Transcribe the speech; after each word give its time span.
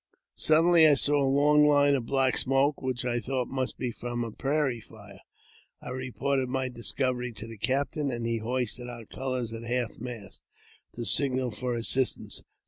Suddenly 0.33 0.87
I 0.87 0.95
saw 0.95 1.21
a 1.21 1.29
long 1.29 1.67
line 1.67 1.93
of 1.93 2.07
black 2.07 2.35
smoke, 2.35 2.81
which 2.81 3.05
I 3.05 3.19
thought 3.19 3.49
must 3.49 3.77
be 3.77 3.91
from 3.91 4.23
a 4.23 4.31
prairie 4.31 4.81
fire. 4.81 5.19
I 5.79 5.89
reported 5.89 6.49
my 6.49 6.69
discovery 6.69 7.31
to 7.33 7.45
the 7.45 7.59
captain, 7.59 8.09
and 8.09 8.25
he 8.25 8.37
hoisted 8.39 8.89
our 8.89 9.05
colours 9.05 9.53
at 9.53 9.61
half 9.61 9.99
mast, 9.99 10.41
to 10.93 11.05
signal 11.05 11.51
for 11.51 11.75
assistance. 11.75 12.41